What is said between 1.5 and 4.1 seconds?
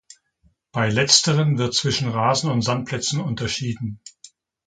wird zwischen Rasen- und Sandplätzen unterschieden.